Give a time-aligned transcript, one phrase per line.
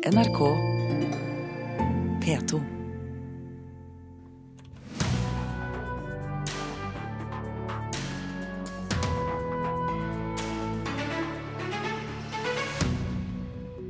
[0.00, 0.38] NRK
[2.24, 2.60] P2.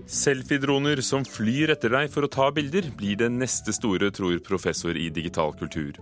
[0.07, 4.99] Selfiedroner som flyr etter deg for å ta bilder, blir det neste store, tror professor
[4.99, 5.95] i digital kultur.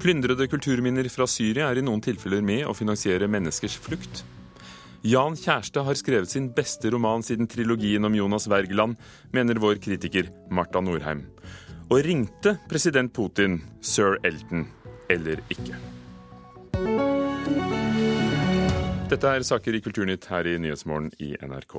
[0.00, 4.24] Plyndrede kulturminner fra Syria er i noen tilfeller med å finansiere menneskers flukt.
[5.04, 8.96] Jan Kjærstad har skrevet sin beste roman siden trilogien om Jonas Wergeland,
[9.32, 11.26] mener vår kritiker Marta Norheim.
[11.90, 14.66] Og ringte president Putin sir Elton
[15.12, 15.76] eller ikke?
[19.06, 21.78] Dette er saker i Kulturnytt her i Nyhetsmorgen i NRK.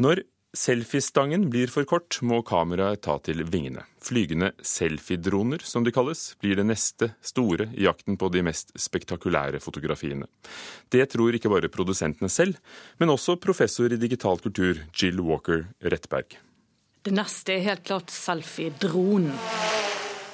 [0.00, 0.22] Når
[0.54, 3.82] Selfiestangen blir for kort, må kameraet ta til vingene.
[3.98, 9.58] Flygende selfiedroner, som de kalles, blir det neste store i jakten på de mest spektakulære
[9.58, 10.28] fotografiene.
[10.94, 12.60] Det tror ikke bare produsentene selv,
[13.02, 16.38] men også professor i digital kultur Jill Walker Rettberg.
[17.02, 19.34] Det neste er helt klart selfie-dronen.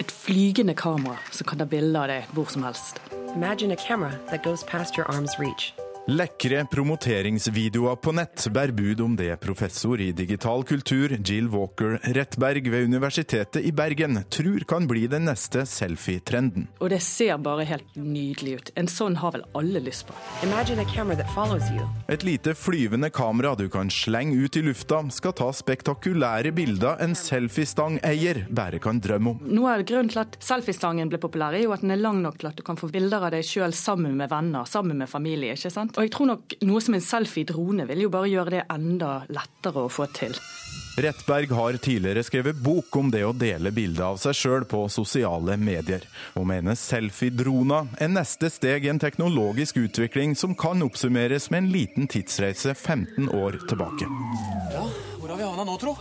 [0.00, 3.00] Et flygende kamera som kan ta bilde av deg hvor som helst.
[3.32, 5.72] Imagine a camera that goes past your arm's reach.
[6.10, 12.66] Lekre promoteringsvideoer på nett bærer bud om det professor i digital kultur Jill Walker Rettberg
[12.72, 16.66] ved Universitetet i Bergen tror kan bli den neste selfie-trenden.
[16.82, 18.72] Og det ser bare helt nydelig ut.
[18.80, 20.16] En sånn har vel alle lyst på.
[20.48, 21.86] Imagine a camera that follows you.
[22.10, 27.14] Et lite flyvende kamera du kan slenge ut i lufta, skal ta spektakulære bilder en
[27.14, 29.46] selfiestangeier bare kan drømme om.
[29.60, 32.42] Noe av grunnen til at selfiestangen ble populær, er jo at den er lang nok
[32.42, 35.54] til at du kan få bilder av deg sjøl sammen med venner, sammen med familie.
[35.54, 35.99] ikke sant?
[36.00, 39.82] Og jeg tror nok noe som en selfie-drone vil jo bare gjøre det enda lettere
[39.84, 40.32] å få til.
[40.96, 45.58] Rettberg har tidligere skrevet bok om det å dele bilder av seg sjøl på sosiale
[45.60, 46.06] medier,
[46.40, 51.70] og mener selfie-droner er neste steg i en teknologisk utvikling som kan oppsummeres med en
[51.76, 54.08] liten tidsreise 15 år tilbake.
[54.72, 54.86] Ja,
[55.20, 55.98] hvor har vi havna nå, tro?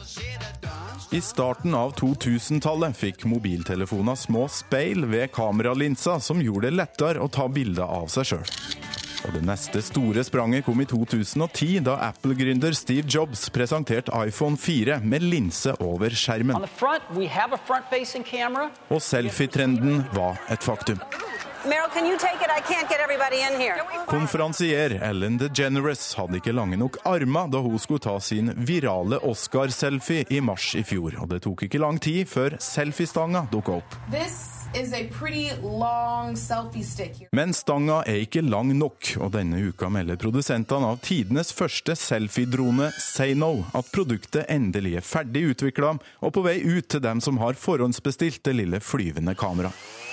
[1.11, 7.28] I starten av 2000-tallet fikk mobiltelefoner små speil ved kameralinsa som gjorde det lettere å
[7.28, 8.47] ta bilder av seg sjøl.
[9.28, 15.00] Og Det neste store spranget kom i 2010, da Apple-gründer Steve Jobs presenterte iPhone 4
[15.03, 16.56] med linse over skjermen.
[18.90, 21.02] Og selfietrenden var et faktum.
[24.08, 30.24] Konferansier Ellen DeGeneres hadde ikke lange nok armer da hun skulle ta sin virale Oscar-selfie
[30.31, 31.19] i mars i fjor.
[31.19, 34.00] Og det tok ikke lang tid før selfiestanga dukka opp.
[37.31, 42.91] Men stanga er ikke lang nok, og denne uka melder produsentene av tidenes første selfiedrone
[43.02, 47.58] Sayno at produktet endelig er ferdig utvikla og på vei ut til dem som har
[47.58, 50.09] forhåndsbestilt det lille flyvende kameraet.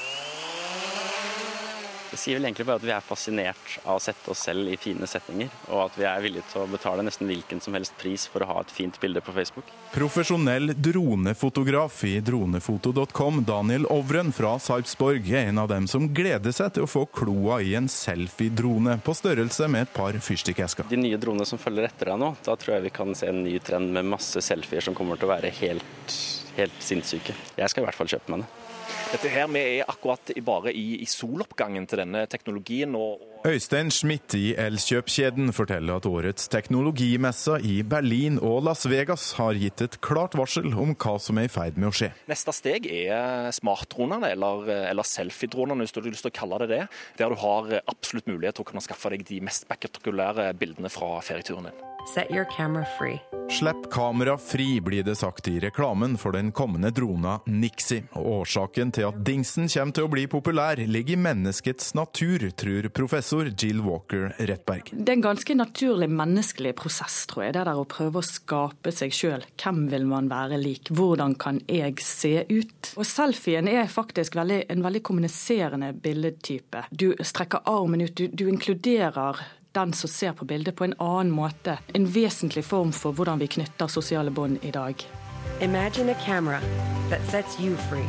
[2.16, 4.78] Det sier vel egentlig bare at vi er fascinert av å sette oss selv i
[4.80, 8.24] fine setninger, og at vi er villige til å betale nesten hvilken som helst pris
[8.32, 9.68] for å ha et fint bilde på Facebook.
[9.92, 16.72] Profesjonell dronefotograf i dronefoto.com, Daniel Ovren fra Sarpsborg, er en av dem som gleder seg
[16.78, 20.88] til å få kloa i en selfie-drone på størrelse med et par fyrstikkesker.
[20.88, 23.44] De nye dronene som følger etter deg nå, da tror jeg vi kan se en
[23.44, 26.20] ny trend med masse selfier som kommer til å være helt,
[26.56, 27.36] helt sinnssyke.
[27.60, 28.65] Jeg skal i hvert fall kjøpe meg det.
[29.12, 32.94] Dette her, Vi er akkurat bare i, i soloppgangen til denne teknologien.
[32.94, 39.32] og, og Øystein Schmidt i Elkjøp-kjeden forteller at årets teknologimesse i Berlin og Las Vegas
[39.38, 42.10] har gitt et klart varsel om hva som er i ferd med å skje.
[42.26, 46.72] Neste steg er smartdronene, eller, eller selfiedronene, hvis du har lyst til å kalle det
[46.74, 46.84] det.
[47.20, 51.20] Der du har absolutt mulighet til å kunne skaffe deg de mest spektakulære bildene fra
[51.22, 51.84] ferieturen din.
[52.06, 53.18] Set your camera free.
[53.50, 58.04] Slipp kamera fri, blir det sagt i reklamen for den kommende drona Nixie.
[58.18, 62.88] Og årsaken til at dingsen kommer til å bli populær, ligger i menneskets natur, tror
[62.92, 64.92] professor Jill Walker Rettberg.
[64.92, 67.54] Det er en ganske naturlig menneskelig prosess, tror jeg.
[67.54, 69.44] Det der å prøve å skape seg sjøl.
[69.56, 70.90] Hvem vil man være lik?
[70.90, 72.92] Hvordan kan jeg se ut?
[72.96, 76.86] Og selfien er faktisk veldig, en veldig kommuniserende billedtype.
[76.90, 79.40] Du strekker armen ut, du, du inkluderer
[79.76, 81.78] den som ser på bildet på en annen måte.
[81.94, 85.04] En vesentlig form for hvordan vi knytter sosiale bånd i dag.
[85.60, 86.60] Imagine a camera
[87.08, 88.08] that sets you free.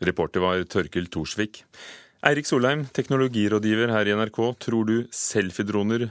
[0.00, 1.64] Reporter var Tørkel Thorsvik.
[2.20, 4.38] Eirik Solheim, teknologirådgiver her i NRK.
[4.60, 6.10] Tror du selfiedroner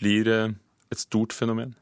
[0.00, 0.54] blir eh,
[0.90, 1.76] et stort fenomen?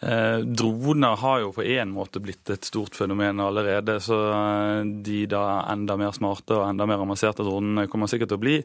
[0.00, 5.18] Eh, droner har jo på en måte blitt et stort fenomen allerede, så eh, de
[5.28, 5.42] da
[5.72, 8.56] enda mer smarte og enda mer avanserte dronene kommer sikkert til å bli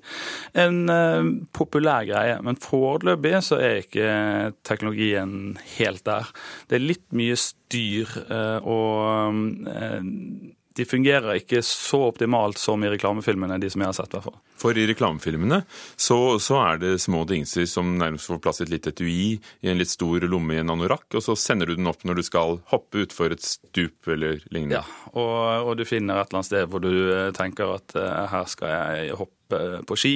[0.63, 0.79] en
[1.51, 2.39] populær greie.
[2.39, 4.07] Men foreløpig så er ikke
[4.67, 6.31] teknologien helt der.
[6.71, 8.15] Det er litt mye styr,
[8.63, 9.43] og
[10.75, 14.11] de fungerer ikke så optimalt som i reklamefilmene, de som jeg har sett.
[14.13, 14.37] Derfor.
[14.61, 15.61] For i reklamefilmene
[15.95, 19.71] så, så, er det små dingser som nærmest får plass i et lite etui i
[19.71, 22.23] en litt stor lomme i en anorakk, og så sender du den opp når du
[22.27, 24.79] skal hoppe utfor et stup eller lignende.
[24.79, 26.93] Ja, og, og, du finner et eller annet sted hvor du
[27.37, 29.40] tenker at uh, her skal jeg hoppe
[29.87, 30.15] på ski,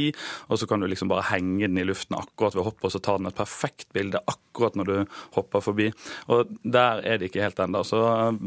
[0.50, 3.02] og så kan du liksom bare henge den i luften akkurat ved hoppet, og så
[3.04, 4.96] tar den et perfekt bilde akkurat når du
[5.36, 5.90] hopper forbi.
[6.32, 7.84] Og der er det ikke helt ennå.
[7.88, 8.00] Så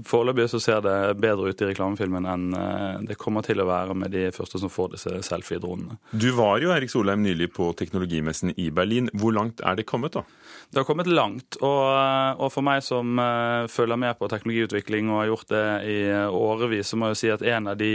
[0.08, 3.96] foreløpig så ser det bedre ut i reklamefilmen enn eh, det kommer til å være
[3.98, 5.98] med de første som får disse selfie-dronene.
[6.12, 9.10] Du var jo Erik Solheim nylig på teknologimessen i Berlin.
[9.14, 10.24] Hvor langt er det kommet, da?
[10.68, 11.60] Det har kommet langt.
[11.60, 13.20] Og, eh, og for meg som
[13.68, 15.98] følger med på teknologiutvikling og har gjort det i
[16.28, 17.92] årevis, så må jeg si at en av de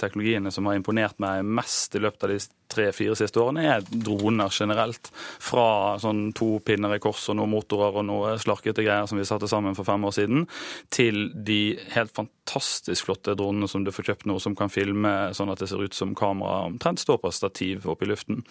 [0.00, 4.52] teknologiene som har imponert meg mest i løpet av de tre-fire siste årene, er droner
[4.52, 5.10] generelt.
[5.42, 9.26] Fra sånn to pinner i kors og noen motorer og noe slarkete greier som vi
[9.28, 10.46] satte sammen for fem år siden,
[10.92, 15.52] til de helt fantastisk flotte dronene som du får kjøpt nå, som kan filme sånn
[15.52, 18.42] at det ser ut som kamera omtrent står på stativ oppe i luften.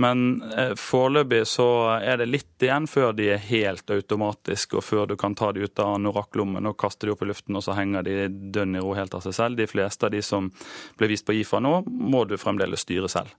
[0.00, 1.68] Men eh, foreløpig så
[1.98, 5.66] er det litt igjen før de er helt automatiske, og før du kan ta de
[5.66, 8.82] ut av anorakklommen og kaste de opp i luften, og så henger de dønn i
[8.82, 9.60] ro helt av seg selv.
[9.60, 10.50] De fleste av de som
[10.98, 13.32] ble vist på IFA nå, må du fremdeles styre selv.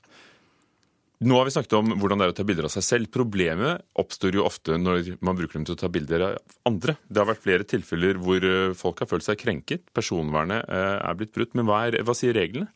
[1.20, 3.10] Nå har vi snakket om hvordan det er å ta bilder av seg selv.
[3.14, 6.94] Problemet oppstår jo ofte når man bruker dem til å ta bilder av andre.
[7.10, 9.88] Det har vært flere tilfeller hvor eh, folk har følt seg krenket.
[9.98, 11.56] Personvernet eh, er blitt brutt.
[11.58, 12.70] Men hva, er, hva sier reglene?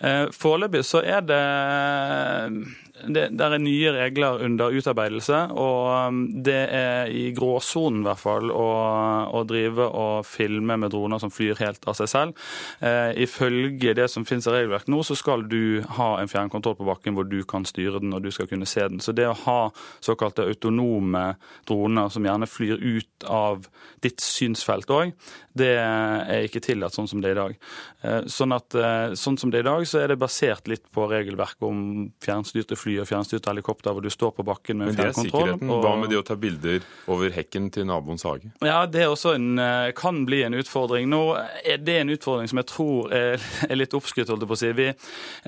[0.00, 1.42] Eh, foreløpig så er det
[3.04, 8.22] det, der er nye regler under utarbeidelse, og um, det er i gråsonen i hvert
[8.22, 8.66] fall å,
[9.28, 12.46] å, drive og filme med droner som flyr helt av seg selv.
[12.80, 16.88] Eh, ifølge det som finnes av regelverk nå, så skal du ha en fjernkontroll på
[16.88, 19.02] bakken hvor du kan styre den og du skal kunne se den.
[19.04, 19.58] Så det å ha
[20.04, 21.28] såkalte autonome
[21.68, 23.68] droner som gjerne flyr ut av
[24.04, 25.12] ditt synsfelt òg,
[25.56, 27.60] det er ikke tillatt sånn som det er i dag.
[28.06, 30.84] Eh, sånn, at, eh, sånn som det er i dag, så er det basert litt
[30.94, 31.80] på regelverket om
[32.22, 35.06] fjernstyrte fly og fjernstyrte helikopter hvor du står på bakken med fjernkontroll.
[35.06, 35.84] Men det er sikkerheten.
[35.86, 38.52] Hva med det å ta bilder over hekken til naboens hage?
[38.64, 41.08] Ja, Det er også en, eh, kan bli en utfordring.
[41.08, 41.22] Nå
[41.64, 44.62] er det en utfordring som jeg tror er, er litt oppskrytt, holdt jeg på å
[44.62, 44.72] si.
[44.72, 44.88] Vi,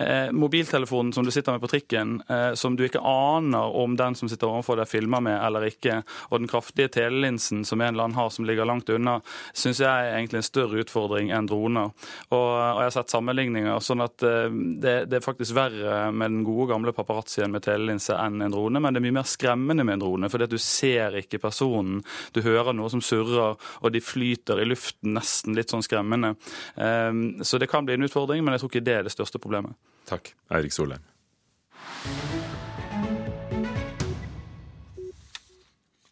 [0.04, 4.14] eh, mobiltelefonen som du sitter med på trikken, eh, som du ikke aner om den
[4.14, 8.08] som sitter overfor deg filmer med eller ikke, og den kraftige telelinsen som en eller
[8.08, 9.20] annen har som ligger langt unna,
[9.52, 11.92] syns jeg er egentlig en større utfordring enn droner.
[12.30, 14.48] Og, og jeg har sett sammenligninger, sånn at eh,
[14.82, 18.82] det, det, er faktisk verre med den gode gamle paparazzien med telelinse enn en drone,
[18.82, 22.02] men det er mye mer skremmende med en drone, fordi at du ser ikke personen.
[22.36, 26.34] Du hører noe som surrer, og de flyter i luften nesten litt sånn skremmende.
[26.76, 29.42] Ehm, så det kan bli en utfordring, men jeg tror ikke det er det største
[29.42, 29.78] problemet.
[30.08, 31.04] Takk, Eirik Solheim.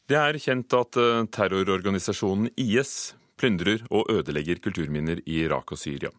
[0.06, 6.12] Det er kjent at eh, terrororganisasjonen IS plyndrer og ødelegger kulturminner i Irak og Syria.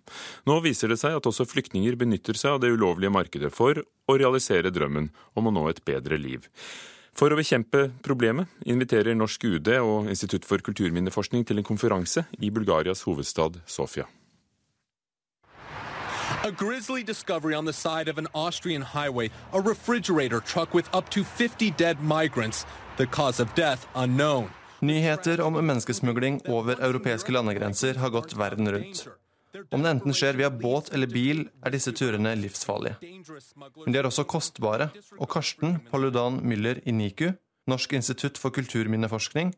[0.47, 4.17] Nå viser det seg at også flyktninger benytter seg av det ulovlige markedet for å
[4.19, 6.47] realisere drømmen om å nå et bedre liv.
[7.17, 12.51] For å bekjempe problemet inviterer norsk UD og Institutt for kulturminneforskning til en konferanse i
[12.53, 14.05] Bulgarias hovedstad Sofia.
[16.43, 21.09] A grisly discovery on the side of an Austrian highway, a refrigerator truck with up
[21.09, 22.65] to 50 dead migrants.
[22.97, 24.49] The cause of death unknown.
[24.79, 29.07] Nyheter om menneskesmugling over europeiske landegrenser har gått verden rundt.
[29.73, 32.99] Om det enten skjer via båt eller bil, er disse turene livsfarlige.
[33.01, 37.31] Men de er også kostbare, og Karsten Paludan Müller i NIKU,
[37.67, 39.55] Norsk institutt for kulturminneforskning,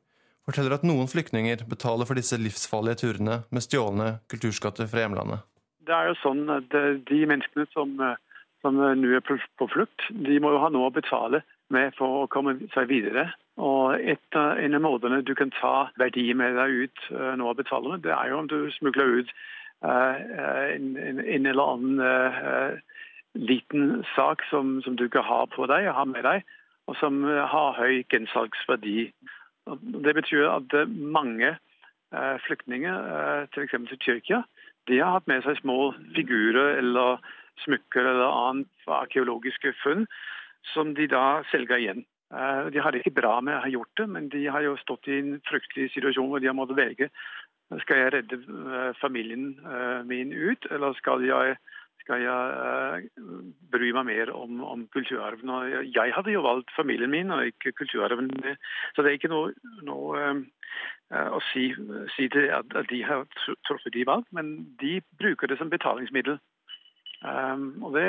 [0.48, 5.44] forteller at noen flyktninger betaler for disse livsfarlige turene med stjålne kulturskatter fra hjemlandet.
[5.84, 8.16] Det er jo sånn at eh, De menneskene som, eh,
[8.64, 12.30] som nå er på flukt, de må jo ha noe å betale med for å
[12.32, 13.30] komme seg videre.
[13.60, 17.58] Og et en av måtene du kan ta verdi med deg ut uh, nå av
[17.60, 19.34] betalerne, det er jo om du smugler ut
[19.84, 20.16] uh,
[20.76, 22.78] en, en, eller annen uh,
[23.36, 26.46] liten sak som, som, du ikke har på deg, har med deg,
[26.90, 29.12] og som har høy gensalgsverdi.
[29.70, 31.52] Det betyr at mange
[32.48, 33.04] flyktninger,
[33.54, 33.76] f.eks.
[33.92, 34.40] til Tyrkia,
[34.90, 37.22] de har hatt med seg små figurer eller
[37.62, 40.08] smykker eller annet arkeologiske funn
[40.74, 42.06] som de da selger igjen.
[42.34, 44.78] Eh, de har det ikke bra med å ha gjort det, men de har jo
[44.84, 47.10] stått i en fryktelig situasjon hvor de har måttet velge.
[47.82, 51.56] Skal jeg redde eh, familien eh, min ut, eller skal jeg,
[52.04, 53.10] skal jeg
[53.74, 55.50] bry meg mer om, om, kulturarven?
[55.50, 58.30] Og jeg hadde jo valgt familien min og ikke kulturarven.
[58.94, 59.54] Så det er ikke noe,
[59.86, 60.30] noe
[61.10, 61.72] å si,
[62.14, 63.26] si, til at de har
[63.66, 66.38] truffet de valg, men de bruker det som betalingsmiddel.
[67.26, 68.06] og det,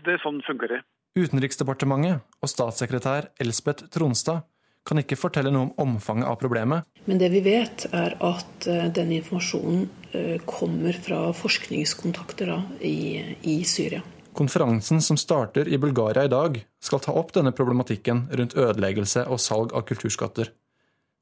[0.00, 0.80] det er sånn funker det.
[1.14, 4.42] Utenriksdepartementet og statssekretær Elspeth Tronstad
[4.84, 6.84] kan ikke fortelle noe om omfanget av problemet.
[7.08, 12.50] Men det vi vet, er at denne informasjonen kommer fra forskningskontakter
[12.84, 14.02] i, i Syria.
[14.34, 19.38] Konferansen som starter i Bulgaria i dag, skal ta opp denne problematikken rundt ødeleggelse og
[19.40, 20.50] salg av kulturskatter.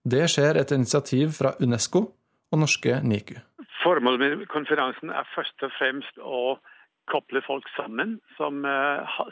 [0.02, 3.36] Det skjer etter initiativ fra Unesco og norske NIKU.
[3.82, 6.56] Formålet med konferansen er først og fremst å
[7.12, 8.64] koble folk sammen som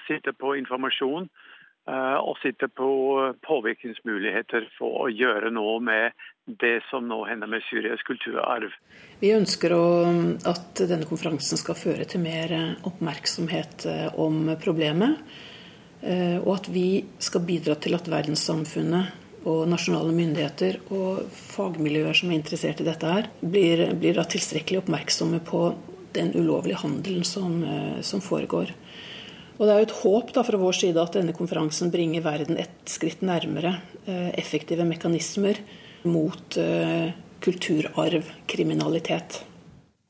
[0.06, 1.30] sitter på informasjon
[1.90, 2.88] og sitter på
[3.42, 6.12] påvirkningsmuligheter for å gjøre noe med
[6.60, 8.74] det som nå hender med Syrias kulturarv.
[9.22, 9.86] Vi ønsker å,
[10.46, 12.52] at denne konferansen skal føre til mer
[12.86, 13.88] oppmerksomhet
[14.20, 15.24] om problemet.
[16.44, 22.38] Og at vi skal bidra til at verdenssamfunnet og nasjonale myndigheter og fagmiljøer som er
[22.38, 25.62] interessert i dette, her, blir, blir tilstrekkelig oppmerksomme på
[26.16, 27.60] den ulovlige handelen som,
[28.02, 28.72] som foregår.
[29.58, 32.56] Og Det er jo et håp da fra vår side at denne konferansen bringer verden
[32.58, 33.74] et skritt nærmere
[34.40, 35.60] effektive mekanismer
[36.08, 37.12] mot uh,
[37.44, 39.42] kulturarvkriminalitet.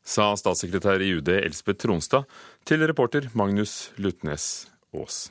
[0.02, 2.26] Sa statssekretær i UD Elspeth Tronstad
[2.66, 5.28] til reporter Magnus Lutnes Aas.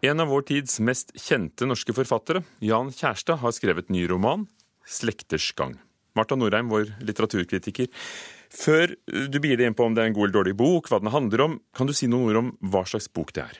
[0.00, 4.46] En av vår tids mest kjente norske forfattere, Jan Kjærstad, har skrevet ny roman,
[4.86, 5.80] 'Slekters gang'.
[6.14, 7.88] Marta Norheim, vår litteraturkritiker.
[8.48, 11.00] Før du bier deg inn på om det er en god eller dårlig bok, hva
[11.02, 13.58] den handler om, kan du si noen ord om hva slags bok det er?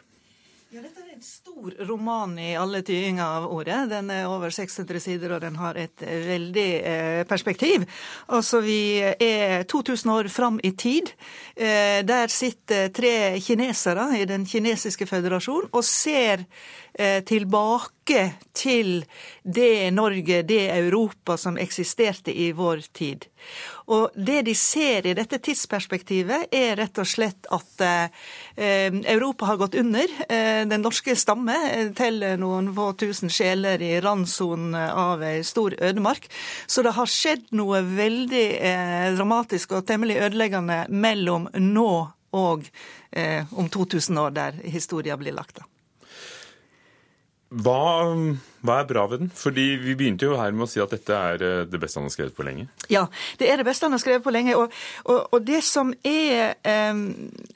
[1.18, 3.78] En stor roman i alle tydninger av ordet.
[3.90, 7.82] Den er over 600 sider, og den har et veldig eh, perspektiv.
[8.30, 11.10] Altså, vi er 2000 år fram i tid.
[11.56, 18.22] Eh, der sitter tre kinesere i Den kinesiske føderasjon og ser eh, tilbake
[18.56, 19.04] til
[19.44, 23.28] det Norge, det Europa som eksisterte i vår tid.
[23.88, 29.60] Og det de ser i dette tidsperspektivet, er rett og slett at eh, Europa har
[29.62, 30.12] gått under.
[30.28, 31.56] Eh, den norske stamme
[31.96, 36.28] teller noen få tusen sjeler i randsonen av ei stor ødemark.
[36.66, 41.90] Så det har skjedd noe veldig eh, dramatisk og temmelig ødeleggende mellom nå
[42.36, 42.68] og
[43.56, 45.56] om 2000 år, der historia blir lagt.
[45.56, 45.77] da.
[47.50, 48.04] Hva,
[48.58, 49.30] hva, er bra ved den?
[49.34, 52.08] Fordi Vi begynte jo her med å si at dette er eh, det beste han
[52.08, 52.66] har skrevet på lenge.
[52.90, 53.04] Ja,
[53.38, 54.56] det er det beste han har skrevet på lenge.
[54.58, 54.74] Og,
[55.06, 56.56] og, og det, som er,
[56.90, 57.04] um,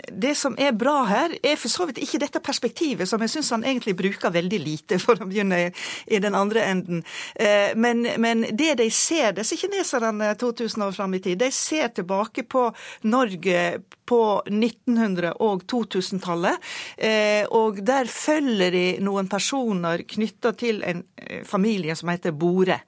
[0.07, 3.51] det, som er, bra her, er for så vidt ikke dette perspektivet, som jeg syns
[3.57, 5.71] han egentlig bruker veldig lite, for å begynne i,
[6.15, 7.03] i den andre enden.
[7.35, 11.91] Uh, men, men, det de ser, disse kineserne 2000 år fram i tid, de ser
[11.97, 12.69] tilbake på
[13.11, 13.83] Norge
[14.13, 16.63] på 1900- og 2000-tallet.
[17.01, 22.81] Uh, og der følger de noen personer knytta til en eh, familie som heter Bore.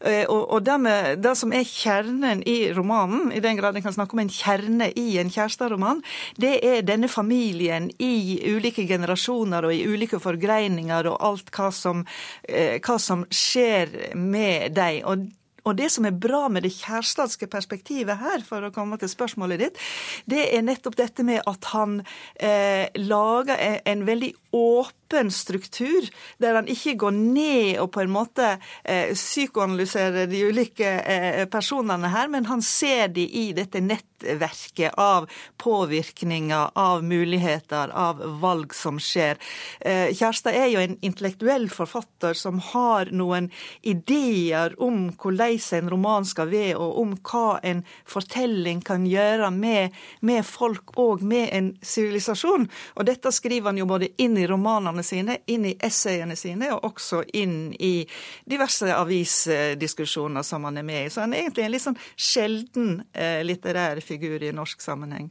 [0.00, 3.84] Eh, og, og det, med, det, som er kjernen i romanen, i den grad en
[3.84, 6.02] kan snakke om en kjerne i en kjæresteroman,
[6.40, 12.06] det er denne familien i ulike generasjoner og i ulike forgreininger og alt hva som,
[12.48, 15.28] eh, hva som skjer med dem.
[15.64, 19.64] Og det som er bra med det kjærstadske perspektivet her, for å komme til spørsmålet
[19.64, 19.82] ditt,
[20.30, 22.00] det er nettopp dette med at han
[22.40, 24.99] eh, lager en, en veldig åpen
[25.30, 31.46] struktur, der han ikke går ned og på en måte eh, psykoanalyserer de ulike eh,
[31.50, 38.74] personene her, men han ser de i dette nettverket av påvirkninger, av muligheter, av valg
[38.74, 39.38] som skjer.
[39.80, 43.50] Eh, Kjærstad er jo en intellektuell forfatter som har noen
[43.82, 49.96] ideer om hvordan en roman skal være, og om hva en fortelling kan gjøre med,
[50.20, 52.68] med folk og med en sivilisasjon.
[52.96, 56.86] Og dette skriver han jo både inn i romanene sine, inn i essayene sine, og
[56.92, 58.06] også inn i
[58.48, 61.12] diverse avisdiskusjoner som han er med i.
[61.12, 65.30] Så han er egentlig en litt sånn sjelden eh, litterær figur i norsk sammenheng.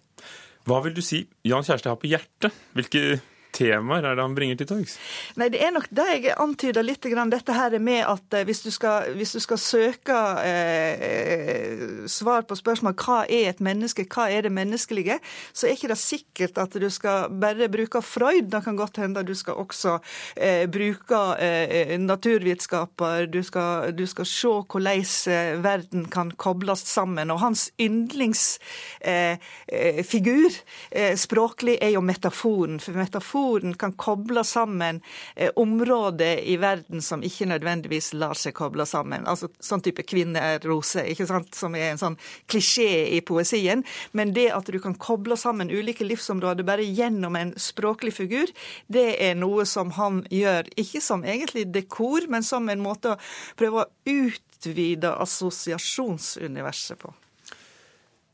[0.68, 2.56] Hva vil du si Jan Kjærstad har på hjertet?
[2.78, 3.20] Hvilke
[3.56, 4.98] temaer er det han bringer til torgs?
[5.40, 7.04] Nei, Det er nok det jeg antyder litt.
[7.04, 12.56] Dette her med at eh, hvis du skal, hvis du skal søke eh, svar på
[12.58, 15.20] spørsmål hva er et menneske, hva er det menneskelige,
[15.54, 18.50] så er ikke det sikkert at du skal bare bruke Freud.
[18.52, 19.92] Det kan godt hende du skal også
[20.36, 23.26] eh, bruke eh, naturvitenskaper.
[23.30, 27.32] Du du skal se hvordan eh, verden kan kobles sammen.
[27.32, 30.52] Og hans yndlingsfigur
[30.92, 32.80] eh, språklig er jo metaforen.
[32.80, 35.02] for metaforen metaforen kan koble sammen
[35.36, 39.26] eh, områder i verden som ikke nødvendigvis lar seg koble sammen.
[39.28, 42.18] Altså sånn type kvinnerose, ikke sant, som er en sånn
[42.48, 43.84] klisjé i poesien.
[44.12, 48.52] Men det at du kan koble sammen ulike livsområder bare gjennom en språklig figur,
[48.88, 53.20] det er noe som han gjør, ikke som egentlig dekor, men som en måte å
[53.58, 57.14] prøve å utvide assosiasjonsuniverset på.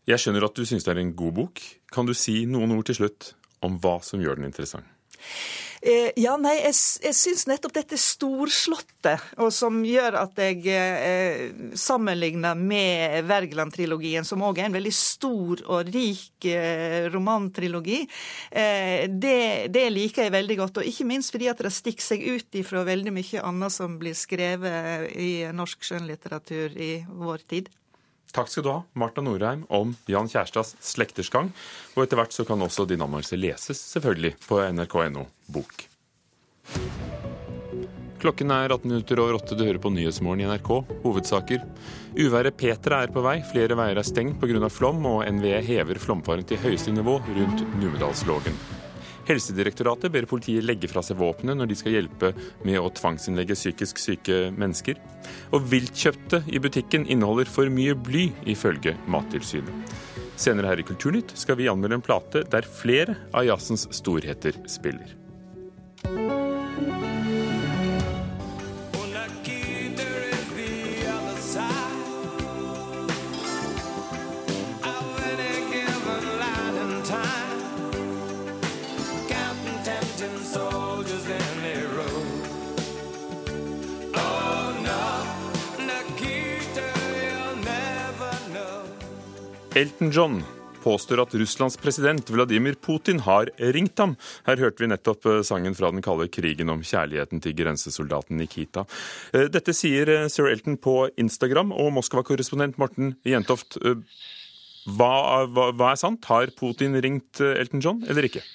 [0.05, 1.62] Jeg skjønner at du syns det er en god bok.
[1.89, 3.33] Kan du si noen ord til slutt
[3.65, 4.94] om hva som gjør den interessant?
[5.86, 6.74] Eh, ja, nei, jeg,
[7.05, 14.41] jeg syns nettopp dette storslåtte, og som gjør at jeg eh, sammenligner med Wergeland-trilogien, som
[14.48, 18.01] òg er en veldig stor og rik eh, romantrilogi,
[18.50, 20.82] eh, det, det, liker jeg veldig godt.
[20.82, 24.17] Og ikke minst fordi at det stikker seg ut ifra veldig mye annet som blir
[24.17, 27.70] skrevet i norsk skjønnlitteratur i vår tid.
[28.34, 31.51] Takk skal du ha, Marta Norheim, om Jan Kjærstads slektersgang.
[31.96, 35.86] Og etter hvert så kan også din anmeldelse leses, selvfølgelig, på nrk.no bok.
[38.25, 39.53] Klokken er 18 minutter over åtte.
[39.53, 40.72] Du hører på Nyhetsmorgen i NRK.
[41.03, 41.62] Hovedsaker.
[42.17, 43.36] Uværet Petra er på vei.
[43.51, 44.70] Flere veier er stengt pga.
[44.70, 48.84] flom, og NVE hever flomfaren til høyeste nivå rundt Numedalslågen.
[49.25, 52.32] Helsedirektoratet ber politiet legge fra seg våpenet når de skal hjelpe
[52.67, 55.01] med å tvangsinnlegge psykisk syke mennesker.
[55.55, 59.96] Og viltkjøttet i butikken inneholder for mye bly, ifølge Mattilsynet.
[60.38, 65.25] Senere her i Kulturnytt skal vi anmelde en plate der flere av jazzens storheter spiller.
[89.75, 90.44] Elton John
[90.84, 94.13] påstår at Russlands president Vladimir Putin har ringt ham.
[94.48, 98.86] Her hørte vi nettopp eh, sangen fra den kalde krigen om kjærligheten til grensesoldaten Nikita.
[99.36, 103.75] Eh, dette sier eh, sir Elton på Instagram, og Moskva-korrespondent Morten Jentoft.
[104.86, 105.12] Hva,
[105.51, 106.24] hva, hva er sant?
[106.32, 108.46] Har Putin ringt Elton John, eller ikke?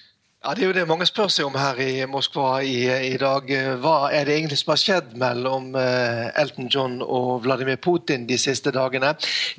[0.45, 2.79] Ja, Det er jo det mange spør seg om her i Moskva i,
[3.13, 3.51] i, dag.
[3.83, 8.39] Hva er det egentlig som har skjedd mellom uh, Elton John og Vladimir Putin de
[8.41, 9.11] siste dagene?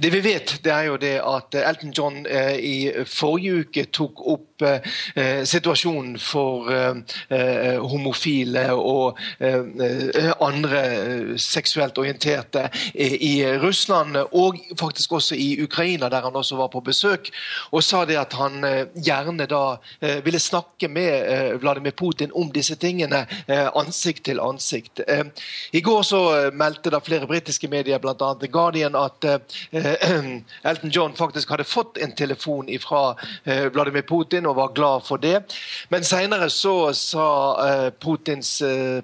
[0.01, 4.23] Det vi vet, det er jo det at Elton John uh, i forrige uke tok
[4.25, 6.70] opp uh, situasjonen for
[7.91, 9.18] homofile og
[10.44, 10.82] andre
[11.41, 17.32] seksuelt orienterte i Russland, og faktisk også i Ukraina, der han også var på besøk,
[17.72, 18.62] og sa det at han
[18.96, 19.63] gjerne da
[20.24, 25.01] ville snakke med eh, Vladimir Putin om disse tingene eh, ansikt til ansikt.
[25.08, 25.24] Eh,
[25.71, 26.21] I går så
[26.54, 28.15] meldte da flere britiske medier, bl.a.
[28.15, 29.26] The Guardian, at
[30.71, 35.41] Elton John faktisk hadde fått en telefon fra Vladimir Putin og var glad for det.
[35.93, 37.27] Men senere så sa
[38.01, 38.53] Putins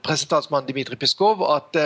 [0.04, 1.78] pressetalsmann Dmitrij Peskov at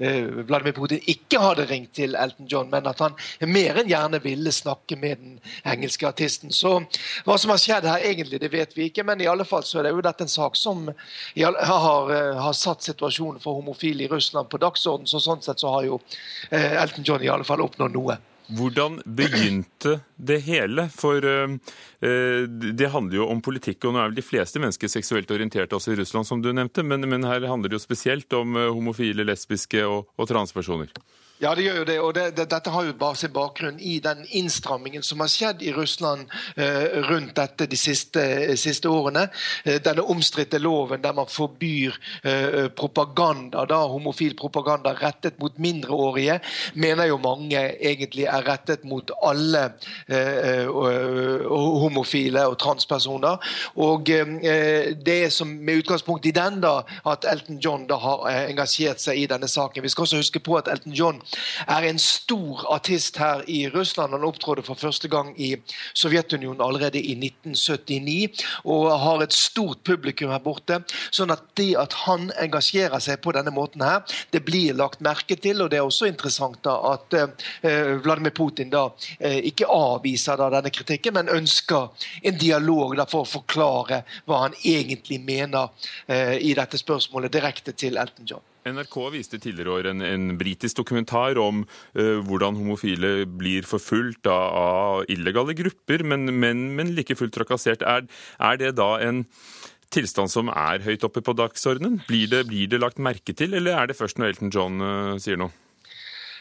[0.00, 3.16] Vladimir Putin ikke hadde ringt til Elton John, men at han
[3.50, 5.36] mer enn gjerne ville snakke med den
[5.68, 6.52] engelske artisten.
[6.54, 6.78] Så
[7.26, 9.80] hva som har skjedd her egentlig, det vet vi ikke, men i alle fall så
[9.80, 14.10] er det jo dette en sak som har, eh, har satt situasjonen for homofile i
[14.10, 15.06] Russland på dagsorden.
[15.06, 16.00] Så sånn sett så har jo
[16.50, 18.18] eh, Elton John i alle fall oppnådd noe.
[18.58, 20.88] Hvordan begynte det hele?
[20.94, 21.54] For uh,
[22.50, 25.94] det handler jo om politikk, og nå er vel de fleste mennesker seksuelt orienterte også
[25.94, 29.84] i Russland, som du nevnte, men, men her handler det jo spesielt om homofile, lesbiske
[29.86, 30.90] og, og transpersoner.
[31.40, 31.94] Ja, det gjør jo det.
[32.04, 35.62] og det, det, Dette har jo bare sin bakgrunn i den innstrammingen som har skjedd
[35.64, 36.28] i Russland
[36.60, 38.20] eh, rundt dette de siste,
[38.60, 39.22] siste årene.
[39.64, 41.96] Eh, denne omstridte loven der man forbyr
[42.28, 46.42] eh, propaganda, da, homofil propaganda rettet mot mindreårige,
[46.74, 49.64] mener jo mange egentlig er rettet mot alle
[50.12, 53.40] eh, homofile og transpersoner.
[53.80, 58.44] Og eh, det som med utgangspunkt i den da, at Elton John da har eh,
[58.52, 59.88] engasjert seg i denne saken.
[59.88, 61.24] Vi skal også huske på at Elton John
[61.68, 64.12] er en stor artist her i Russland.
[64.12, 65.54] Han opptrådte for første gang i
[65.94, 70.80] Sovjetunionen allerede i 1979 og har et stort publikum her borte.
[71.10, 75.36] sånn at det at han engasjerer seg på denne måten her, det blir lagt merke
[75.36, 75.62] til.
[75.62, 78.88] og Det er også interessant da at eh, Vladimir Putin da
[79.18, 81.90] eh, ikke avviser da denne kritikken, men ønsker
[82.22, 85.70] en dialog da for å forklare hva han egentlig mener
[86.06, 88.49] eh, i dette spørsmålet direkte til Elton John.
[88.68, 94.56] NRK viste tidligere år en, en britisk dokumentar om uh, hvordan homofile blir forfulgt av,
[94.60, 97.84] av illegale grupper, men, men, men like fullt trakassert.
[97.86, 98.06] Er,
[98.38, 99.24] er, det da en
[99.90, 102.02] tilstand som er høyt oppe på dagsordenen?
[102.08, 105.16] Blir det, blir det lagt merke til, eller er det først når Elton John uh,
[105.22, 105.54] sier noe?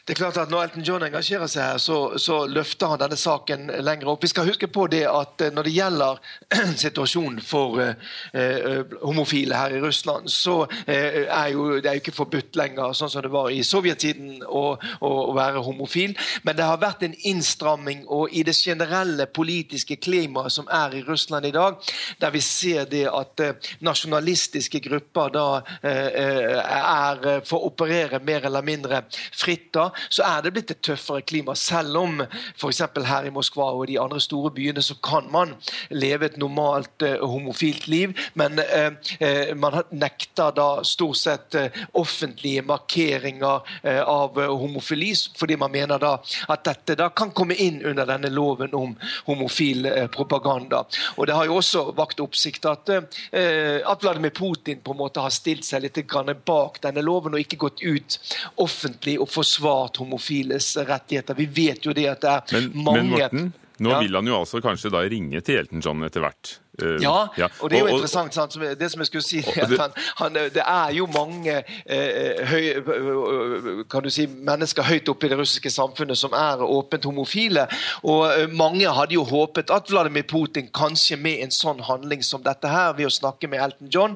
[0.10, 3.18] Det er klart at Når Elton John engasjerer seg her, så, så, løfter han denne
[3.20, 4.24] saken lenger opp.
[4.26, 6.22] Vi skal huske på det at eh, når det gjelder
[6.84, 12.16] situasjonen for eh, homofile her i Russland, så eh, er jo det er jo ikke
[12.16, 16.18] forbudt lenger, sånn som det var i sovjettiden, å, å, å, være homofil.
[16.42, 21.04] Men det har vært en innstramming og i det generelle politiske klimaet som er i
[21.06, 21.78] Russland i dag,
[22.18, 25.48] der vi ser det at eh, nasjonalistiske grupper da
[25.86, 29.70] er for å operere mer eller mindre fritt.
[29.78, 31.56] da, så er det blitt et tøffere klima.
[31.56, 32.82] Selv om f.eks.
[33.06, 35.56] her i Moskva og de andre store byene så kan man
[35.90, 41.56] leve et normalt eh, homofilt liv, men eh, uh, man nekter da stort sett
[41.98, 43.66] offentlige markeringer
[44.04, 46.12] av homofili, fordi man mener da
[46.52, 48.94] at dette da kan komme inn under denne loven om
[49.28, 50.84] homofil propaganda.
[51.18, 55.34] Og Det har jo også vakt oppsikt at, at Vladimir Putin på en måte har
[55.34, 56.00] stilt seg litt
[56.46, 58.20] bak denne loven og ikke gått ut
[58.62, 61.38] offentlig og forsvart homofiles rettigheter.
[61.38, 64.00] Vi vet jo det at det er men, mange Men Morten, nå ja.
[64.04, 66.58] vil han jo altså kanskje da ringe til Elton John etter hvert.
[66.82, 68.36] Uh, ja, og det er jo interessant.
[68.36, 68.56] Sant?
[68.80, 73.84] Det som jeg skulle si, er at han, han, det er jo mange uh, høy,
[73.92, 77.68] kan du si, mennesker høyt oppe i det russiske samfunnet som er åpent homofile.
[78.04, 82.44] Og uh, mange hadde jo håpet at Vladimir Putin kanskje med en sånn handling som
[82.46, 84.16] dette her, ved å snakke med Elton John,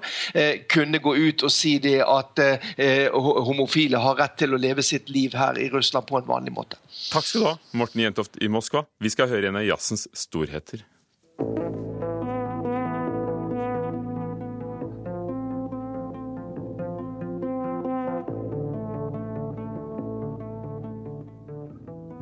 [0.72, 2.40] kunne gå ut og si det at
[3.14, 6.80] homofile har rett til å leve sitt liv her i Russland på en vanlig måte.
[7.12, 8.86] Takk skal du ha, Morten Jentoft i Moskva.
[9.04, 10.86] Vi skal høre en av jazzens storheter.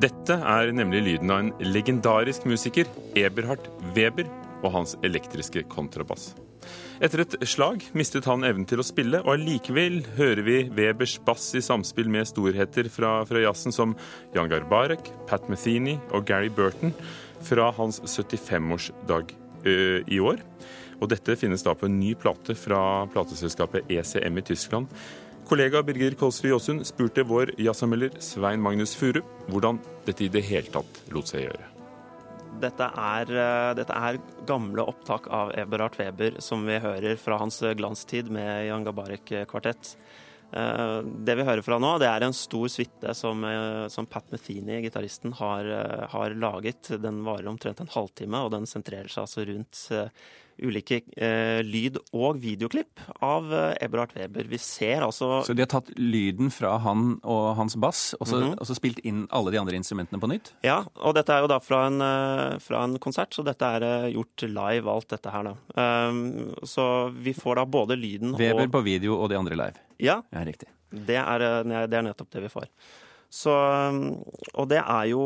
[0.02, 4.26] Dette er nemlig lyden av en legendarisk musiker, Eberhard Weber,
[4.62, 6.32] og hans elektriske kontrabass.
[7.02, 11.48] Etter et slag mistet han evnen til å spille, og allikevel hører vi Webers bass
[11.58, 13.94] i samspill med storheter fra, fra jazzen som
[14.34, 16.94] Jan Garbarek, Pat Metheny og Gary Burton
[17.46, 19.34] fra hans 75-årsdag
[19.66, 20.42] øh, i år.
[20.98, 24.90] Og dette finnes da på en ny plate fra plateselskapet ECM i Tyskland.
[25.52, 29.18] Kollega Birger Kolsrud Jåsund spurte vår jazzanmelder Svein Magnus Furu
[29.52, 31.66] hvordan dette i det hele tatt lot seg gjøre.
[32.62, 34.16] Dette er, eh, dette er,
[34.48, 39.92] gamle opptak av Eberhard Weber som vi hører fra hans glanstid med Jan Gabarek-kvartett.
[40.52, 44.28] Eh, det vi hører fra nå, det er en stor suite som, eh, som, Pat
[44.34, 45.68] Metheny, gitaristen, har,
[46.12, 46.94] har, laget.
[47.00, 49.86] Den varer omtrent en halvtime, og den sentrerer seg altså rundt
[50.62, 54.46] ulike eh, lyd- og videoklipp av eh, Eberhard Weber.
[54.50, 58.40] Vi ser altså Så de har tatt lyden fra han og hans bass, og så,
[58.40, 58.74] mm -hmm.
[58.74, 60.52] spilt inn alle de andre instrumentene på nytt?
[60.62, 61.98] Ja, og dette er jo da fra en,
[62.60, 66.08] fra en konsert, så dette er gjort live, alt dette her, da.
[66.08, 69.56] Um, så vi får da både lyden Weber og Weber på video og de andre
[69.56, 69.78] live?
[70.02, 70.20] Ja.
[70.34, 70.68] ja riktig.
[70.92, 72.68] Det er, det er nettopp det vi får.
[73.32, 73.52] Så,
[74.60, 75.22] og det er jo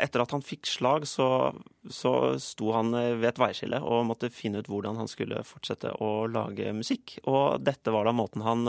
[0.00, 1.50] Etter at han fikk slag, så,
[1.92, 6.24] så sto han ved et veiskille og måtte finne ut hvordan han skulle fortsette å
[6.32, 7.18] lage musikk.
[7.28, 8.64] Og dette var da måten han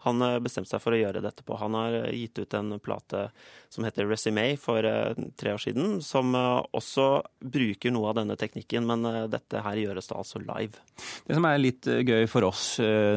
[0.00, 1.56] han eh, bestemte seg for å gjøre dette på.
[1.60, 3.28] Han har eh, gitt ut en plate
[3.70, 7.06] som heter Resume for eh, tre år siden, som også
[7.40, 10.80] bruker noe av denne teknikken, men dette her gjøres da altså live.
[11.26, 12.64] Det som er litt gøy for oss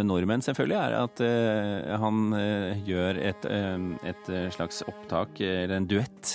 [0.06, 1.22] nordmenn, selvfølgelig, er at
[2.04, 2.36] han
[2.88, 3.48] gjør et,
[4.10, 6.34] et slags opptak, eller en duett,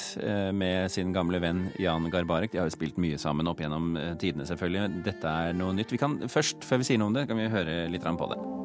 [0.54, 2.52] med sin gamle venn Jan Garbarek.
[2.52, 5.02] De har jo spilt mye sammen opp gjennom tidene, selvfølgelig.
[5.08, 5.94] Dette er noe nytt.
[5.94, 8.57] Vi kan først, før vi sier noe om det, kan vi høre litt på det.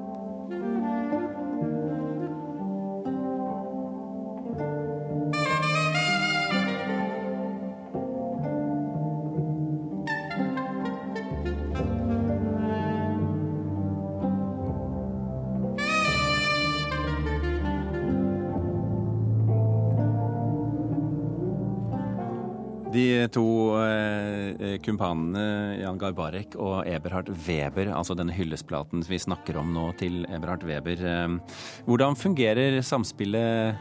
[24.84, 30.66] Kumpanene Jan Garbarek og Eberhard Weber, altså denne hyllestplaten vi snakker om nå til Eberhard
[30.68, 31.04] Weber.
[31.04, 33.80] Eh, hvordan fungerer samspillet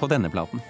[0.00, 0.62] på denne platen?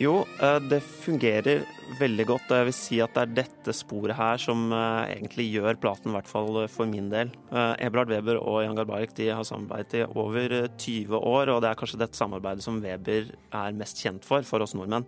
[0.00, 1.66] Jo, eh, det fungerer
[1.98, 2.52] veldig godt.
[2.56, 6.16] Jeg vil si at det er dette sporet her som eh, egentlig gjør platen, i
[6.18, 7.32] hvert fall for min del.
[7.52, 11.82] Eberhard Weber og Jan Garbarek de har samarbeidet i over 20 år, og det er
[11.82, 15.06] kanskje dette samarbeidet som Weber er mest kjent for, for oss nordmenn.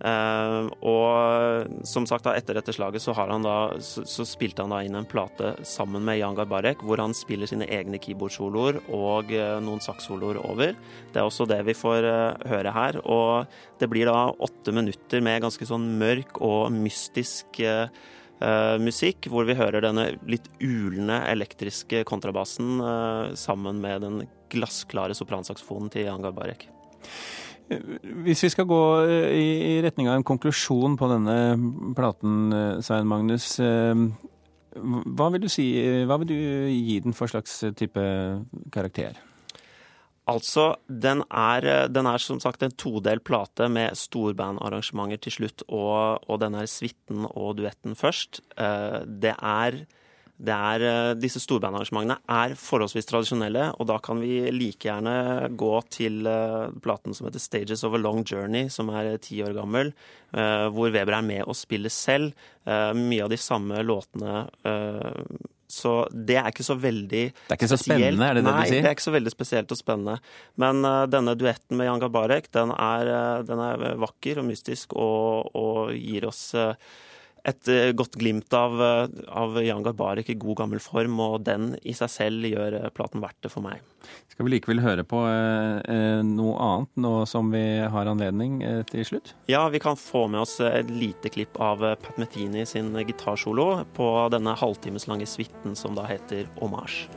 [0.00, 3.12] Uh, og som sagt, da, etter dette slaget så,
[3.44, 7.12] da, så, så, spilte han da inn en plate sammen med Jan Garbarek, hvor han
[7.16, 10.72] spiller sine egne keyboardsoloer og uh, noen sakssoloer over.
[11.12, 13.00] Det er også det vi får uh, høre her.
[13.04, 13.50] Og
[13.82, 17.60] det blir da åtte minutter med ganske sånn mørk og mystisk
[18.80, 22.80] musikk, hvor vi hører denne litt ulende elektriske kontrabassen
[23.36, 26.64] sammen med den glassklare sopransaksofonen til Jan Garbarek.
[27.70, 31.36] Hvis vi skal gå eh, i retning av en konklusjon på denne
[31.94, 33.52] platen, eh, Svein Magnus.
[33.62, 33.94] Eh,
[34.80, 35.66] hva vil si,
[36.06, 36.38] hva vil du
[36.70, 38.02] gi den for slags type
[38.74, 39.18] karakter?
[40.30, 46.22] Altså, den er, den er som sagt en todel plate med storbandarrangementer til slutt, og,
[46.30, 48.44] og den er suiten og duetten først.
[48.54, 49.80] Det er
[50.40, 55.74] det er, eh, disse storbandarrangementene er forholdsvis tradisjonelle, og da kan vi like gjerne gå
[55.92, 59.92] til eh, platen som heter 'Stages of a Long Journey', som er ti år gammel,
[60.30, 62.32] hvor Weber er med og spiller selv.
[62.64, 64.46] Mye av de samme låtene.
[65.70, 68.62] Så det er ikke så veldig Det er ikke så spennende, er det det Nei,
[68.62, 68.74] du sier?
[68.74, 70.16] Nei, det er ikke så veldig spesielt og spennende.
[70.60, 74.96] Men uh, denne duetten med Jan Gabarek, den er, uh, den er vakker og mystisk
[74.98, 76.74] og, og gir oss uh,
[77.48, 81.74] et eh, godt glimt av, eh, av Jan Garbarek i god gammel form, og den
[81.82, 83.84] i seg selv gjør eh, platen verdt det for meg.
[84.32, 89.06] Skal vi likevel høre på eh, noe annet nå som vi har anledning eh, til
[89.06, 89.34] slutt?
[89.50, 94.12] Ja, vi kan få med oss et lite klipp av Pat Metini sin gitarsolo på
[94.32, 97.08] denne halvtimeslange suiten som da heter Hommage.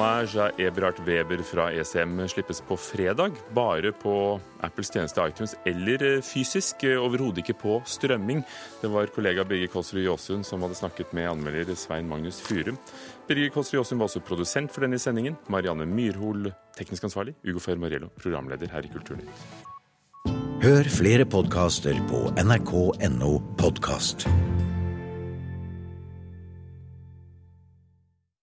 [0.00, 6.04] Hommage av Eberhard Weber fra ECM slippes på fredag, bare på Apples tjeneste iTunes, eller
[6.06, 8.40] eh, fysisk, eh, overhodet ikke på strømming.
[8.80, 12.80] Det var kollega Birger Kåsrud Jåsund som hadde snakket med anmelder Svein Magnus Fyrum.
[13.28, 15.36] Birger Kåsrud Jåsund var også produsent for denne sendingen.
[15.52, 16.48] Marianne Myrhol,
[16.80, 17.36] teknisk ansvarlig.
[17.44, 19.44] Ugo Fermariello, programleder her i Kulturnytt.
[20.64, 24.30] Hør flere podkaster på nrk.no podkast.